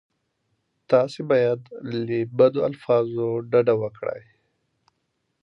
[0.91, 1.59] تاسې باید
[2.05, 4.23] له بدو الفاظو ډډه وکړئ.